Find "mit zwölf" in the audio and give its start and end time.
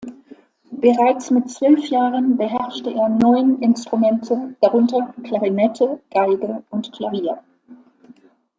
1.29-1.87